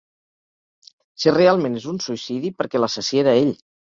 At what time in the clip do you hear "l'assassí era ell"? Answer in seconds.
2.83-3.55